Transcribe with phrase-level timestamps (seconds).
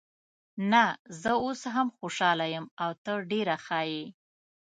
[0.71, 0.85] نه،
[1.21, 4.05] زه اوس هم خوشحاله یم او ته ډېره ښه یې.